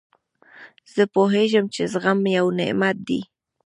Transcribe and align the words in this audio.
زه 0.93 1.03
پوهېږم، 1.13 1.65
چي 1.73 1.83
زغم 1.93 2.19
یو 2.37 2.47
نعمت 2.59 2.97
دئ. 3.07 3.21